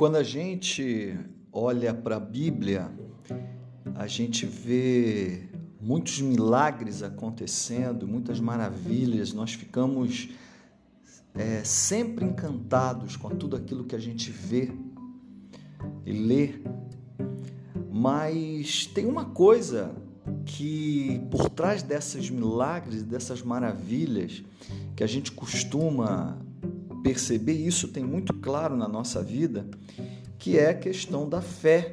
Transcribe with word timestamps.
Quando 0.00 0.16
a 0.16 0.22
gente 0.22 1.14
olha 1.52 1.92
para 1.92 2.16
a 2.16 2.18
Bíblia, 2.18 2.90
a 3.94 4.06
gente 4.06 4.46
vê 4.46 5.50
muitos 5.78 6.22
milagres 6.22 7.02
acontecendo, 7.02 8.08
muitas 8.08 8.40
maravilhas, 8.40 9.34
nós 9.34 9.52
ficamos 9.52 10.30
é, 11.34 11.62
sempre 11.64 12.24
encantados 12.24 13.14
com 13.14 13.28
tudo 13.28 13.56
aquilo 13.56 13.84
que 13.84 13.94
a 13.94 13.98
gente 13.98 14.30
vê 14.30 14.72
e 16.06 16.12
lê. 16.12 16.54
Mas 17.92 18.86
tem 18.86 19.04
uma 19.04 19.26
coisa 19.26 19.94
que 20.46 21.20
por 21.30 21.50
trás 21.50 21.82
desses 21.82 22.30
milagres, 22.30 23.02
dessas 23.02 23.42
maravilhas, 23.42 24.42
que 24.96 25.04
a 25.04 25.06
gente 25.06 25.30
costuma 25.30 26.38
perceber, 27.02 27.54
isso 27.54 27.88
tem 27.88 28.04
muito 28.04 28.34
claro 28.34 28.76
na 28.76 28.88
nossa 28.88 29.22
vida, 29.22 29.66
que 30.38 30.58
é 30.58 30.70
a 30.70 30.74
questão 30.74 31.28
da 31.28 31.40
fé. 31.40 31.92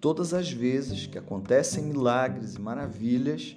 Todas 0.00 0.32
as 0.32 0.50
vezes 0.50 1.06
que 1.06 1.18
acontecem 1.18 1.84
milagres 1.84 2.54
e 2.54 2.60
maravilhas, 2.60 3.56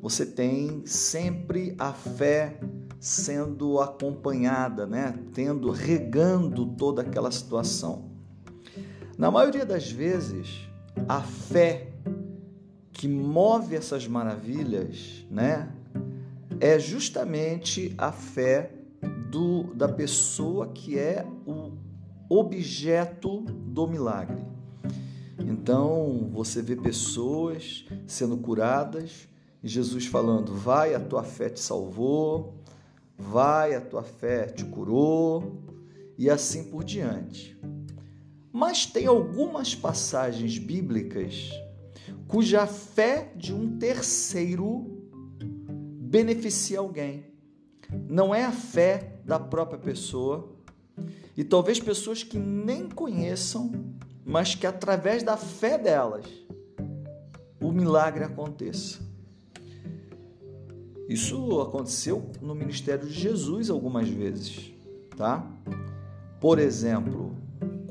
você 0.00 0.24
tem 0.24 0.82
sempre 0.86 1.74
a 1.78 1.92
fé 1.92 2.60
sendo 2.98 3.80
acompanhada, 3.80 4.86
né? 4.86 5.18
Tendo 5.34 5.70
regando 5.70 6.66
toda 6.66 7.02
aquela 7.02 7.30
situação. 7.30 8.10
Na 9.18 9.30
maioria 9.30 9.66
das 9.66 9.90
vezes, 9.90 10.68
a 11.08 11.20
fé 11.20 11.88
que 12.92 13.08
move 13.08 13.74
essas 13.74 14.06
maravilhas, 14.06 15.24
né, 15.30 15.70
é 16.60 16.78
justamente 16.78 17.94
a 17.96 18.12
fé 18.12 18.79
do, 19.30 19.74
da 19.74 19.88
pessoa 19.88 20.68
que 20.68 20.98
é 20.98 21.24
o 21.46 21.72
objeto 22.28 23.40
do 23.40 23.86
milagre. 23.86 24.44
Então, 25.38 26.28
você 26.32 26.60
vê 26.60 26.76
pessoas 26.76 27.84
sendo 28.06 28.36
curadas 28.36 29.30
Jesus 29.62 30.06
falando: 30.06 30.54
Vai, 30.54 30.94
a 30.94 31.00
tua 31.00 31.22
fé 31.22 31.48
te 31.48 31.60
salvou, 31.60 32.54
vai, 33.16 33.74
a 33.74 33.80
tua 33.80 34.02
fé 34.02 34.46
te 34.46 34.64
curou, 34.64 35.62
e 36.16 36.30
assim 36.30 36.64
por 36.64 36.82
diante. 36.82 37.58
Mas 38.52 38.86
tem 38.86 39.06
algumas 39.06 39.74
passagens 39.74 40.58
bíblicas 40.58 41.50
cuja 42.26 42.66
fé 42.66 43.32
de 43.36 43.52
um 43.52 43.78
terceiro 43.78 44.98
beneficia 46.00 46.78
alguém. 46.78 47.24
Não 48.08 48.34
é 48.34 48.44
a 48.44 48.52
fé 48.52 49.09
da 49.30 49.38
própria 49.38 49.78
pessoa, 49.78 50.48
e 51.36 51.44
talvez 51.44 51.78
pessoas 51.78 52.24
que 52.24 52.36
nem 52.36 52.88
conheçam, 52.88 53.70
mas 54.26 54.56
que 54.56 54.66
através 54.66 55.22
da 55.22 55.36
fé 55.36 55.78
delas 55.78 56.26
o 57.60 57.70
milagre 57.70 58.24
aconteça. 58.24 58.98
Isso 61.08 61.60
aconteceu 61.60 62.28
no 62.42 62.56
ministério 62.56 63.06
de 63.06 63.14
Jesus 63.14 63.70
algumas 63.70 64.08
vezes, 64.08 64.72
tá? 65.16 65.48
Por 66.40 66.58
exemplo, 66.58 67.32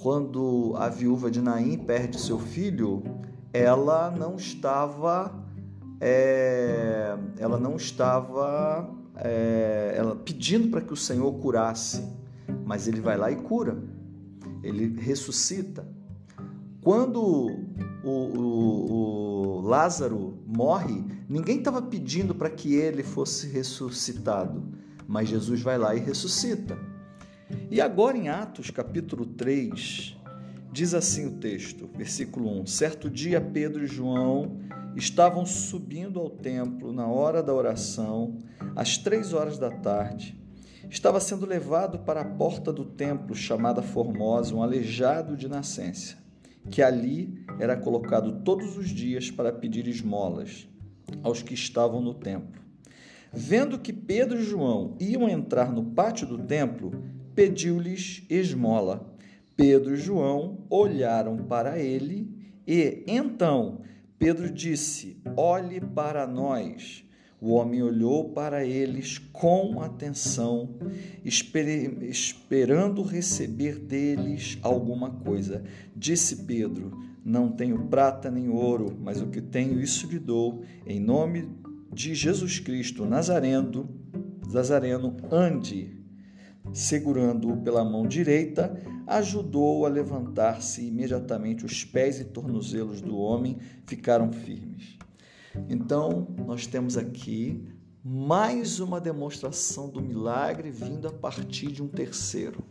quando 0.02 0.74
a 0.76 0.90
viúva 0.90 1.32
de 1.32 1.42
Naim 1.42 1.78
perde 1.78 2.20
seu 2.20 2.38
filho, 2.38 3.02
ela 3.54 4.12
não 4.12 4.36
estava, 4.36 5.34
é, 6.02 7.16
ela 7.38 7.58
não 7.58 7.78
estava, 7.78 8.90
é, 9.24 9.94
ela 9.96 10.16
pedindo 10.16 10.70
para 10.70 10.82
que 10.82 10.94
o 10.94 10.98
Senhor 10.98 11.32
curasse, 11.40 12.04
mas 12.66 12.88
ele 12.88 13.02
vai 13.02 13.18
lá 13.18 13.32
e 13.32 13.36
cura, 13.36 13.78
ele 14.64 15.00
ressuscita. 15.00 15.88
Quando 16.82 17.22
o, 18.04 18.10
o, 18.10 19.60
o 19.60 19.62
Lázaro 19.62 20.40
morre, 20.46 21.04
ninguém 21.28 21.60
estava 21.60 21.82
pedindo 21.82 22.34
para 22.34 22.50
que 22.50 22.76
ele 22.76 23.04
fosse 23.04 23.48
ressuscitado, 23.48 24.64
mas 25.08 25.30
Jesus 25.30 25.62
vai 25.62 25.78
lá 25.78 25.94
e 25.96 26.00
ressuscita. 26.00 26.78
E 27.70 27.82
agora 27.82 28.18
em 28.18 28.30
Atos 28.30 28.70
capítulo 28.70 29.26
3, 29.26 30.20
Diz 30.72 30.94
assim 30.94 31.26
o 31.26 31.32
texto, 31.32 31.90
versículo 31.96 32.62
1: 32.62 32.68
Certo 32.68 33.10
dia 33.10 33.42
Pedro 33.42 33.84
e 33.84 33.88
João 33.88 34.60
estavam 35.00 35.46
subindo 35.46 36.20
ao 36.20 36.30
templo 36.30 36.92
na 36.92 37.08
hora 37.08 37.42
da 37.42 37.54
oração, 37.54 38.38
às 38.76 38.98
três 38.98 39.34
horas 39.34 39.58
da 39.58 39.72
tarde. 39.72 40.38
Estava 40.90 41.20
sendo 41.20 41.46
levado 41.46 42.00
para 42.00 42.22
a 42.22 42.26
porta 42.26 42.74
do 42.74 42.84
templo, 42.84 43.34
chamada 43.34 43.82
Formosa, 43.82 44.54
um 44.54 44.62
aleijado 44.62 45.38
de 45.38 45.48
nascença, 45.48 46.18
que 46.70 46.82
ali 46.82 47.46
era 47.60 47.78
colocado 47.78 48.44
todos 48.44 48.78
os 48.78 48.90
dias 48.90 49.32
para 49.32 49.54
pedir 49.54 49.88
esmolas 49.88 50.68
aos 51.24 51.42
que 51.42 51.54
estavam 51.54 52.02
no 52.02 52.14
templo. 52.14 52.62
Vendo 53.32 53.80
que 53.80 53.94
Pedro 53.94 54.40
e 54.40 54.44
João 54.44 54.98
iam 55.00 55.30
entrar 55.30 55.72
no 55.72 55.92
pátio 55.92 56.28
do 56.28 56.40
templo, 56.40 56.92
pediu-lhes 57.34 58.26
esmola. 58.30 59.16
Pedro 59.56 59.94
e 59.94 59.98
João 59.98 60.66
olharam 60.70 61.38
para 61.38 61.80
ele 61.80 62.28
e 62.68 63.04
então 63.08 63.82
Pedro 64.20 64.52
disse: 64.52 65.18
Olhe 65.38 65.80
para 65.80 66.28
nós. 66.28 67.06
O 67.42 67.54
homem 67.54 67.82
olhou 67.82 68.32
para 68.32 68.66
eles 68.66 69.18
com 69.18 69.82
atenção, 69.82 70.76
esperando 71.24 73.02
receber 73.02 73.80
deles 73.80 74.60
alguma 74.62 75.10
coisa. 75.10 75.64
Disse 75.96 76.44
Pedro: 76.44 76.92
Não 77.24 77.50
tenho 77.50 77.86
prata 77.86 78.30
nem 78.30 78.50
ouro, 78.50 78.98
mas 79.02 79.22
o 79.22 79.28
que 79.28 79.40
tenho, 79.40 79.80
isso 79.80 80.06
lhe 80.08 80.20
dou. 80.20 80.64
Em 80.86 81.00
nome 81.00 81.50
de 81.94 82.14
Jesus 82.14 82.60
Cristo 82.60 83.06
Nazareno, 83.06 83.90
Nazareno, 84.52 85.16
ande 85.32 85.99
Segurando-o 86.74 87.58
pela 87.58 87.84
mão 87.84 88.08
direita, 88.08 88.80
ajudou-o 89.08 89.86
a 89.86 89.90
levantar-se 89.90 90.82
e 90.82 90.88
imediatamente 90.88 91.66
os 91.66 91.84
pés 91.84 92.20
e 92.20 92.26
tornozelos 92.26 93.02
do 93.02 93.18
homem 93.18 93.58
ficaram 93.86 94.32
firmes. 94.32 94.98
Então, 95.68 96.28
nós 96.46 96.68
temos 96.68 96.96
aqui 96.98 97.68
mais 98.04 98.80
uma 98.80 99.02
demonstração 99.02 99.90
do 99.90 100.02
milagre 100.02 100.72
vindo 100.72 101.08
a 101.08 101.12
partir 101.12 101.72
de 101.72 101.84
um 101.84 101.88
terceiro. 101.88 102.64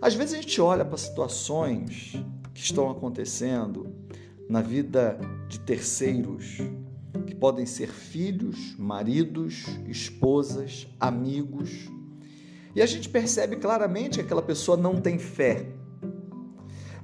Às 0.00 0.14
vezes 0.14 0.34
a 0.34 0.40
gente 0.40 0.60
olha 0.60 0.84
para 0.84 0.96
situações 0.96 2.12
que 2.54 2.60
estão 2.60 2.90
acontecendo 2.90 3.94
na 4.48 4.60
vida 4.60 5.18
de 5.48 5.60
terceiros, 5.60 6.58
que 7.26 7.34
podem 7.34 7.66
ser 7.66 7.88
filhos, 7.88 8.76
maridos, 8.78 9.64
esposas, 9.86 10.88
amigos, 10.98 11.88
e 12.74 12.80
a 12.80 12.86
gente 12.86 13.08
percebe 13.08 13.56
claramente 13.56 14.16
que 14.16 14.20
aquela 14.22 14.42
pessoa 14.42 14.76
não 14.76 15.00
tem 15.00 15.18
fé. 15.18 15.66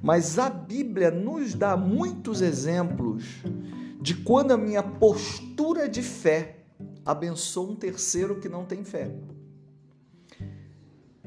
Mas 0.01 0.39
a 0.39 0.49
Bíblia 0.49 1.11
nos 1.11 1.53
dá 1.53 1.75
muitos 1.75 2.41
exemplos 2.41 3.43
de 4.01 4.15
quando 4.15 4.51
a 4.51 4.57
minha 4.57 4.81
postura 4.81 5.89
de 5.89 6.01
fé 6.01 6.63
abençoa 7.05 7.71
um 7.71 7.75
terceiro 7.75 8.39
que 8.39 8.47
não 8.47 8.65
tem 8.65 8.83
fé. 8.83 9.11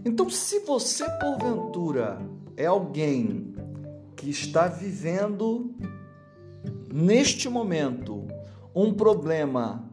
Então, 0.04 0.28
se 0.28 0.60
você 0.60 1.04
porventura 1.20 2.20
é 2.56 2.66
alguém 2.66 3.54
que 4.16 4.30
está 4.30 4.66
vivendo 4.66 5.74
neste 6.92 7.48
momento 7.48 8.26
um 8.74 8.94
problema 8.94 9.88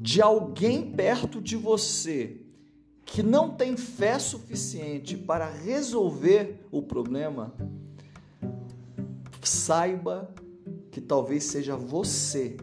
de 0.00 0.22
alguém 0.22 0.92
perto 0.92 1.40
de 1.40 1.56
você 1.56 2.47
que 3.08 3.22
não 3.22 3.50
tem 3.50 3.76
fé 3.76 4.18
suficiente 4.18 5.16
para 5.16 5.50
resolver 5.50 6.60
o 6.70 6.82
problema, 6.82 7.54
saiba 9.42 10.30
que 10.90 11.00
talvez 11.00 11.44
seja 11.44 11.74
você 11.74 12.56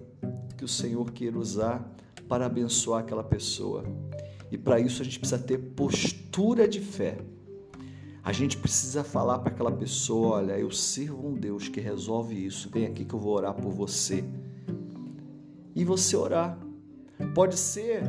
que 0.56 0.63
o 0.63 0.68
Senhor 0.68 1.12
queira 1.12 1.38
usar 1.38 1.92
para 2.30 2.45
abençoar 2.45 3.01
aquela 3.01 3.24
pessoa. 3.24 3.83
E 4.51 4.57
para 4.57 4.80
isso 4.80 5.01
a 5.01 5.06
gente 5.06 5.19
precisa 5.19 5.42
ter 5.42 5.57
postura 5.57 6.68
de 6.68 6.80
fé. 6.80 7.18
A 8.24 8.31
gente 8.31 8.57
precisa 8.57 9.03
falar 9.03 9.39
para 9.39 9.51
aquela 9.51 9.71
pessoa: 9.71 10.38
olha, 10.38 10.57
eu 10.57 10.71
sirvo 10.71 11.27
um 11.27 11.33
Deus 11.33 11.68
que 11.68 11.81
resolve 11.81 12.45
isso. 12.45 12.69
Vem 12.69 12.86
aqui 12.86 13.03
que 13.03 13.13
eu 13.13 13.19
vou 13.19 13.33
orar 13.33 13.53
por 13.56 13.71
você. 13.71 14.24
E 15.75 15.83
você 15.83 16.15
orar. 16.15 16.57
Pode 17.33 17.57
ser 17.57 18.03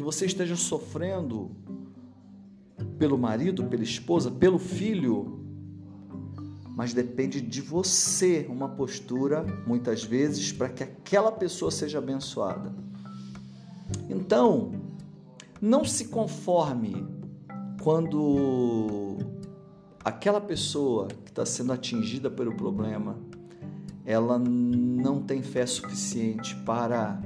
que 0.00 0.04
você 0.04 0.24
esteja 0.24 0.56
sofrendo 0.56 1.50
pelo 2.98 3.18
marido, 3.18 3.64
pela 3.64 3.82
esposa, 3.82 4.30
pelo 4.30 4.58
filho, 4.58 5.44
mas 6.74 6.94
depende 6.94 7.38
de 7.38 7.60
você 7.60 8.46
uma 8.48 8.66
postura, 8.66 9.44
muitas 9.66 10.02
vezes, 10.02 10.52
para 10.52 10.70
que 10.70 10.82
aquela 10.82 11.30
pessoa 11.30 11.70
seja 11.70 11.98
abençoada. 11.98 12.74
Então, 14.08 14.72
não 15.60 15.84
se 15.84 16.06
conforme 16.06 17.06
quando 17.82 19.18
aquela 20.02 20.40
pessoa 20.40 21.08
que 21.08 21.30
está 21.30 21.44
sendo 21.44 21.74
atingida 21.74 22.30
pelo 22.30 22.54
problema, 22.54 23.18
ela 24.06 24.38
não 24.38 25.20
tem 25.20 25.42
fé 25.42 25.66
suficiente 25.66 26.56
para 26.64 27.20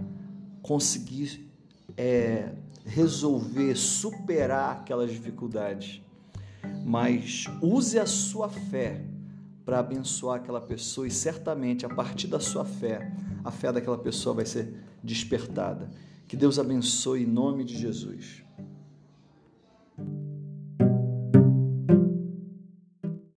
conseguir 0.60 1.48
é, 1.96 2.52
resolver, 2.94 3.74
superar 3.74 4.78
aquelas 4.78 5.10
dificuldades. 5.10 6.00
Mas 6.84 7.46
use 7.60 7.98
a 7.98 8.06
sua 8.06 8.48
fé 8.48 9.04
para 9.64 9.80
abençoar 9.80 10.40
aquela 10.40 10.60
pessoa 10.60 11.06
e 11.06 11.10
certamente 11.10 11.84
a 11.84 11.88
partir 11.88 12.28
da 12.28 12.38
sua 12.38 12.64
fé, 12.64 13.12
a 13.42 13.50
fé 13.50 13.72
daquela 13.72 13.98
pessoa 13.98 14.36
vai 14.36 14.46
ser 14.46 14.72
despertada. 15.02 15.90
Que 16.28 16.36
Deus 16.36 16.58
abençoe 16.58 17.24
em 17.24 17.26
nome 17.26 17.64
de 17.64 17.76
Jesus. 17.76 18.44